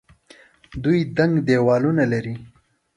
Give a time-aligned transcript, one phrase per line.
[0.83, 2.35] دوی دنګ دیوالونه لري.